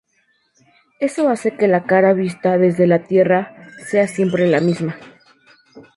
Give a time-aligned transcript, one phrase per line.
[0.99, 3.55] Eso hace que la cara vista desde la Tierra
[3.85, 4.95] sea siempre la misma.